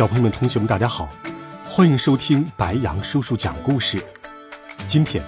[0.00, 1.10] 小朋友们、同学们，大家好，
[1.62, 4.02] 欢迎收听白羊叔叔讲故事。
[4.86, 5.22] 今天，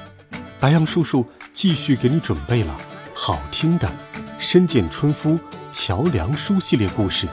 [0.59, 2.75] 白羊叔叔继续给你准备了
[3.15, 3.87] 好听的
[4.39, 5.33] 《深见春夫·
[5.75, 7.29] 桥梁书》系列故事，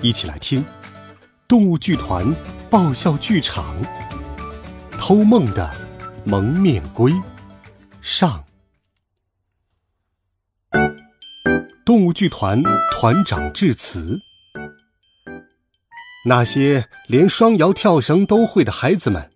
[0.00, 0.62] 一起来听
[1.48, 2.32] 《动物剧团
[2.70, 3.74] 爆笑剧场
[4.92, 5.74] 偷梦的
[6.24, 7.10] 蒙面龟》
[8.00, 8.44] 上。
[11.84, 12.62] 动物剧团
[12.92, 14.16] 团长致辞。
[16.24, 19.30] 那些连双摇跳绳都会的孩子们，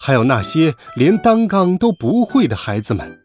[0.00, 3.20] 还有那些连单杠都不会的孩子们，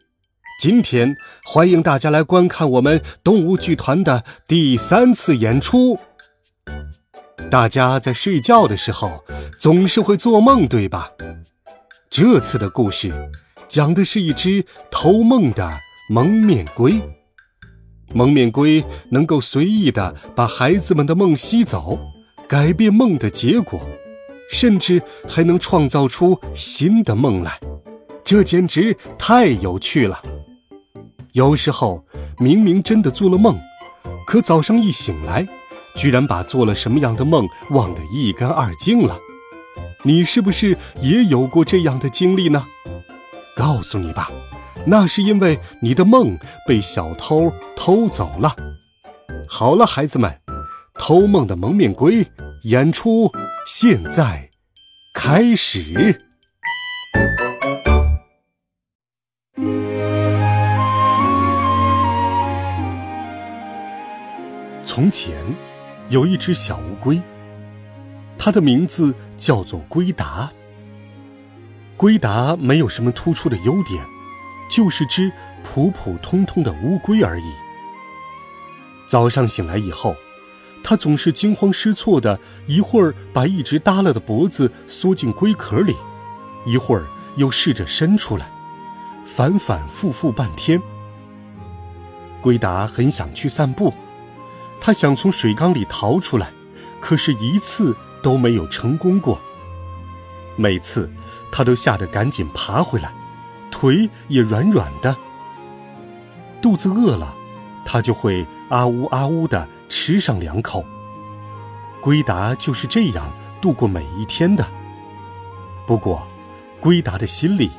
[0.62, 5.98] 今天欢迎大家来观看我们动物剧团的第三次演出。
[7.50, 9.24] 大家在睡觉的时候
[9.58, 11.10] 总是会做梦，对吧？
[12.08, 13.12] 这次的故事
[13.66, 17.02] 讲的是一只偷梦的蒙面龟。
[18.12, 21.98] 蒙面龟能够随意的把孩子们的梦吸走。
[22.50, 23.80] 改变梦的结果，
[24.50, 27.60] 甚至还能创造出新的梦来，
[28.24, 30.20] 这简直太有趣了。
[31.30, 32.04] 有时候
[32.38, 33.56] 明明真的做了梦，
[34.26, 35.46] 可早上一醒来，
[35.94, 39.16] 居然把做了什么样的梦忘得一干二净了。
[40.02, 42.66] 你是不是也有过这样的经历呢？
[43.54, 44.28] 告诉你吧，
[44.86, 48.56] 那是因为你的梦被小偷偷走了。
[49.46, 50.39] 好了，孩子们。
[51.02, 52.26] 偷梦的蒙面龟
[52.64, 53.32] 演出
[53.66, 54.50] 现在
[55.14, 56.22] 开始。
[64.84, 65.34] 从前
[66.10, 67.18] 有一只小乌龟，
[68.36, 70.52] 它的名字叫做龟达。
[71.96, 74.04] 龟达没有什么突出的优点，
[74.70, 75.32] 就是只
[75.64, 77.44] 普普通通的乌龟而已。
[79.08, 80.14] 早上醒来以后。
[80.82, 85.94] 他总是惊慌失措的，一会儿把一直耷拉的脖子缩进龟壳里，
[86.66, 88.50] 一会儿又试着伸出来，
[89.26, 90.80] 反反复复半天。
[92.40, 93.92] 龟达很想去散步，
[94.80, 96.50] 他想从水缸里逃出来，
[97.00, 99.38] 可是一次都没有成功过。
[100.56, 101.08] 每次
[101.52, 103.12] 他都吓得赶紧爬回来，
[103.70, 105.14] 腿也软软的。
[106.60, 107.34] 肚子饿了，
[107.84, 109.68] 他就会啊呜啊呜的。
[110.10, 110.84] 吃上两口，
[112.00, 114.66] 龟达就是这样度过每一天的。
[115.86, 116.26] 不过，
[116.80, 117.70] 龟达的心里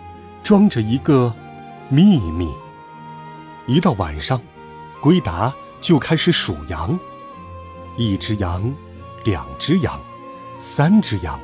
[0.41, 1.35] 装着一个
[1.89, 2.49] 秘密。
[3.67, 4.39] 一到晚上，
[5.01, 6.97] 龟达就开始数羊：
[7.97, 8.73] 一只羊，
[9.25, 9.99] 两只羊，
[10.57, 11.37] 三只羊。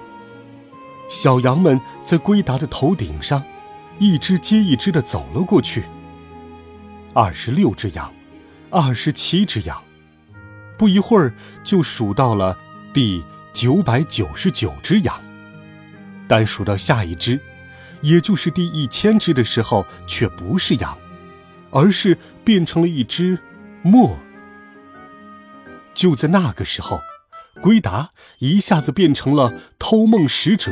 [1.09, 3.43] 小羊们在龟达的头顶上，
[3.99, 5.83] 一只接一只的走了过去。
[7.13, 8.09] 二十六只羊，
[8.69, 9.83] 二十七只羊。
[10.77, 11.33] 不一会儿，
[11.63, 12.57] 就数到了
[12.93, 15.19] 第九百九十九只羊，
[16.27, 17.39] 但数到下一只，
[18.01, 20.97] 也就是第一千只的时候，却不是羊，
[21.71, 23.39] 而是变成了一只
[23.81, 24.17] 墨。
[25.95, 26.99] 就在那个时候，
[27.61, 30.71] 龟达一下子变成了偷梦使者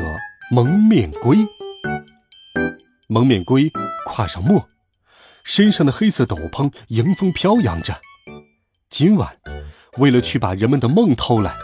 [0.51, 1.47] 蒙面龟。
[3.07, 3.71] 蒙面龟
[4.05, 4.69] 跨上墨，
[5.43, 7.99] 身上的黑色斗篷迎风飘扬着。
[8.87, 9.37] 今晚。
[9.97, 11.55] 为了去把人们的梦偷来，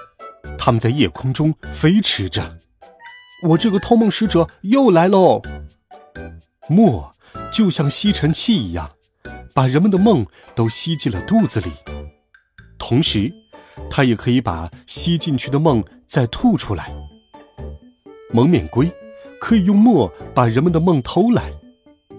[0.57, 2.57] 他们在夜空中飞驰着。
[3.43, 5.41] 我这个偷梦使者又来喽！
[6.69, 7.13] 墨
[7.51, 8.91] 就像吸尘器一样，
[9.53, 10.25] 把人们的梦
[10.55, 11.71] 都吸进了肚子里。
[12.77, 13.31] 同时，
[13.89, 16.93] 它也可以把吸进去的梦再吐出来。
[18.31, 18.89] 蒙面龟
[19.41, 21.51] 可以用墨把人们的梦偷来，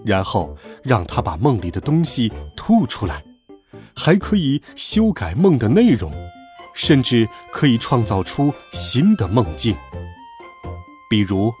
[0.05, 3.23] 然后让它把梦里的东西吐出来。
[3.95, 6.11] 还可以修改梦的内容，
[6.73, 9.75] 甚至可以创造出新的梦境。
[11.09, 11.53] 比如，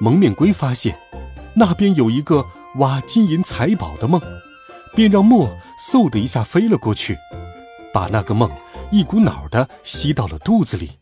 [0.00, 0.98] 蒙面龟发现
[1.54, 2.44] 那边有一个
[2.76, 4.20] 挖金银财宝的梦，
[4.94, 5.48] 便让墨
[5.90, 7.16] 嗖的一下飞了过去，
[7.92, 8.50] 把那个梦
[8.90, 10.98] 一股脑的吸到了肚子里，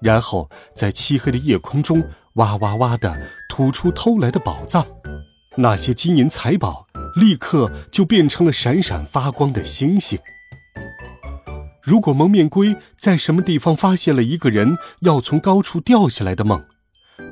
[0.00, 2.02] 然后在漆黑的夜空中
[2.34, 4.86] 哇哇哇的吐出偷来的宝藏，
[5.56, 6.89] 那些金银财宝。
[7.14, 10.18] 立刻就变成了闪闪发光的星星。
[11.82, 16.64] 如果蒙面龟在什么地方发现了一个人要从高处掉下来的梦，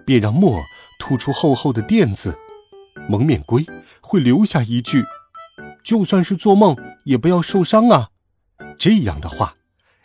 [0.05, 0.61] 便让墨
[0.99, 2.37] 吐出厚厚的垫子，
[3.09, 3.65] 蒙面龟
[4.01, 5.05] 会留下一句
[5.85, 8.09] ：“就算是做梦，也不要受伤啊。”
[8.79, 9.55] 这样的话，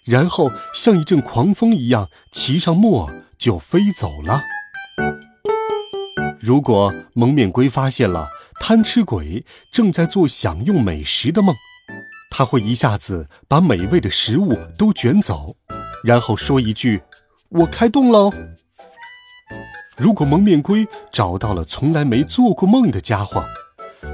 [0.04, 4.42] 然后像一阵狂风一样骑上墨就飞走了。
[6.40, 8.28] 如果蒙面龟发现了
[8.60, 11.56] 贪吃鬼正在做享用美食的梦，
[12.30, 15.56] 他会一下子把美味的食物都卷走，
[16.04, 17.02] 然后说一句
[17.50, 18.32] ：“我开动喽。”
[19.98, 23.44] 如果蒙面龟找到了从来没做过梦的家伙，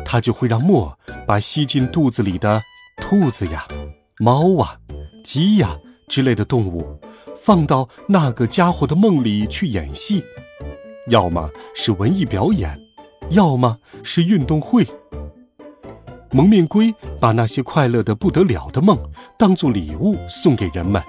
[0.03, 2.62] 他就会让墨把吸进肚子里的
[3.01, 3.65] 兔子呀、
[4.19, 4.77] 猫啊、
[5.24, 5.77] 鸡呀
[6.07, 7.00] 之类的动物
[7.38, 10.21] 放到那个家伙的梦里去演戏，
[11.07, 12.77] 要么是文艺表演，
[13.31, 14.87] 要么是运动会。
[16.31, 18.97] 蒙面龟把那些快乐的不得了的梦
[19.37, 21.01] 当做礼物送给人们。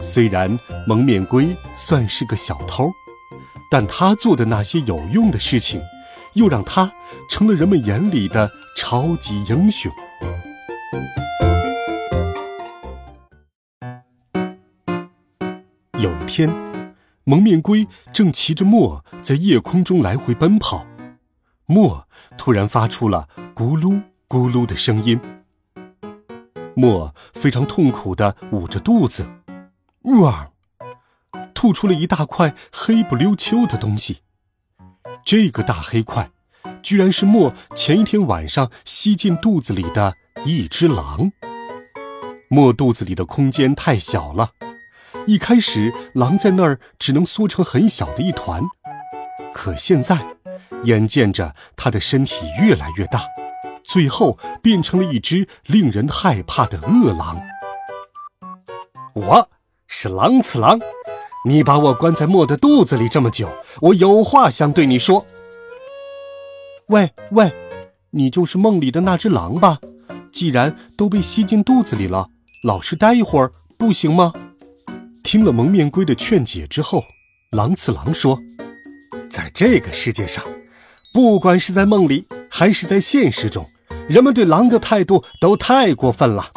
[0.00, 2.90] 虽然蒙面龟算是个小偷。
[3.70, 5.80] 但他做的那些有用的事情，
[6.34, 6.92] 又让他
[7.28, 9.90] 成了人们眼里的超级英雄。
[15.98, 16.48] 有一天，
[17.24, 20.86] 蒙面龟正骑着墨在夜空中来回奔跑，
[21.66, 22.06] 墨
[22.36, 25.20] 突然发出了咕噜咕噜的声音。
[26.76, 29.28] 墨非常痛苦的捂着肚子，
[30.02, 30.50] 哇！
[31.54, 34.18] 吐出了一大块黑不溜秋的东西，
[35.24, 36.30] 这个大黑块，
[36.82, 40.14] 居然是墨前一天晚上吸进肚子里的
[40.44, 41.32] 一只狼。
[42.48, 44.50] 墨肚子里的空间太小了，
[45.26, 48.62] 一开始狼在那儿只能缩成很小的一团，
[49.54, 50.36] 可现在，
[50.84, 53.22] 眼见着它的身体越来越大，
[53.84, 57.40] 最后变成了一只令人害怕的恶狼。
[59.14, 59.48] 我
[59.86, 60.78] 是狼次郎。
[61.46, 63.50] 你把我关在莫的肚子里这么久，
[63.82, 65.26] 我有话想对你说。
[66.88, 67.52] 喂喂，
[68.12, 69.78] 你就是梦里的那只狼吧？
[70.32, 72.28] 既然都被吸进肚子里了，
[72.62, 74.32] 老实待一会儿不行吗？
[75.22, 77.04] 听了蒙面龟的劝解之后，
[77.50, 78.38] 狼次郎说
[79.34, 80.44] ：“在这个世界上，
[81.12, 83.68] 不管是在梦里还是在现实中，
[84.08, 86.52] 人们对狼的态度都太过分了。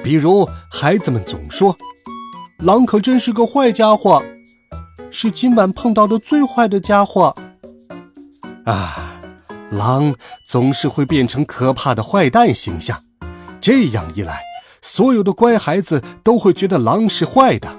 [0.00, 1.76] 比如，孩子们总说。”
[2.62, 4.22] 狼可真是个坏家伙，
[5.10, 7.34] 是今晚碰到的最坏的家伙。
[8.64, 9.20] 啊，
[9.68, 10.14] 狼
[10.46, 13.02] 总是会变成可怕的坏蛋形象，
[13.60, 14.40] 这样一来，
[14.80, 17.76] 所有的乖孩子都会觉得狼是坏的。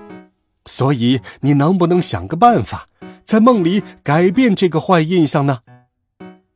[0.65, 2.89] 所以，你能不能想个办法，
[3.27, 5.59] 在梦里改变这个坏印象呢？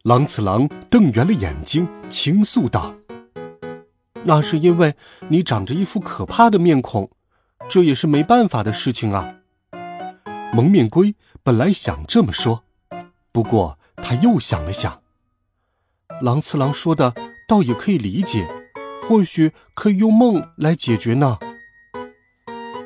[0.04, 2.96] 狼次郎瞪圆了眼睛，倾诉道
[4.24, 4.96] ：“那是因为
[5.28, 7.12] 你长着一副可怕的面孔。”
[7.70, 9.36] 这也是没办法的事情啊。
[10.54, 11.14] 蒙面龟
[11.44, 12.64] 本来想这么说，
[13.34, 15.02] 不过他又想了想，
[16.22, 17.14] 狼次郎说的
[17.50, 18.48] 倒也可以理解，
[19.04, 21.38] 或许可以用梦来解决呢。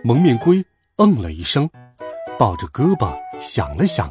[0.04, 0.66] 蒙面龟
[0.98, 1.70] 嗯了一声，
[2.38, 4.10] 抱着胳膊想了想，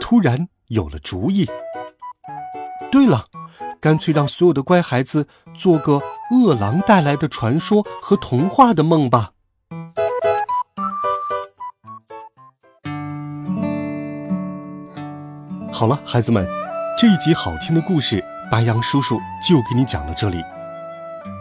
[0.00, 1.48] 突然有了主意。
[2.90, 3.24] 对了，
[3.80, 5.26] 干脆让所有的乖孩子
[5.56, 6.00] 做个
[6.30, 9.32] 饿狼带来的传说和童话的梦吧。
[15.72, 16.48] 好了，孩子们，
[16.96, 20.44] 这一集好听的故事，白羊叔叔就给你讲到这里。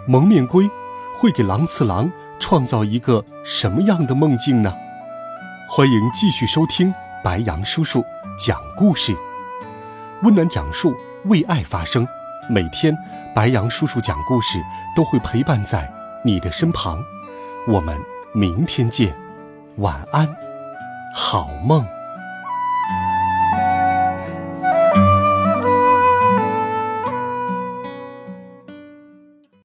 [0.08, 0.70] 蒙面龟
[1.16, 4.74] 会给狼次郎创造一个什么样的梦境呢？
[5.70, 8.02] 欢迎继续收听白羊叔叔
[8.40, 9.14] 讲故事，
[10.24, 10.96] 温暖讲述，
[11.26, 12.08] 为爱发声。
[12.50, 12.98] 每天，
[13.36, 14.64] 白羊叔叔讲故事
[14.96, 15.92] 都会陪伴在
[16.24, 17.04] 你的身旁。
[17.68, 18.00] 我们
[18.34, 19.14] 明天见，
[19.76, 20.34] 晚安，
[21.14, 21.86] 好梦。